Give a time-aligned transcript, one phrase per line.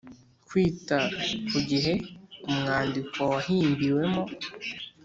[0.47, 0.97] kwita
[1.49, 1.93] ku gihe
[2.49, 4.23] umwandiko wahimbiwemo